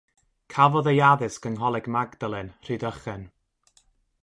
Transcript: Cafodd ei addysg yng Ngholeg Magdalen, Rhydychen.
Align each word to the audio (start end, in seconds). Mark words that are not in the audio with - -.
Cafodd 0.53 0.89
ei 0.91 1.01
addysg 1.09 1.43
yng 1.49 1.57
Ngholeg 1.59 1.85
Magdalen, 1.97 2.49
Rhydychen. 2.65 3.23